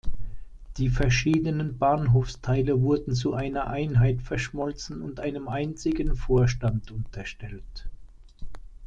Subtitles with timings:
[0.77, 7.85] Die verschiedenen Bahnhofsteile wurden zu einer Einheit verschmolzen und einem einzigen Vorstand unterstellt.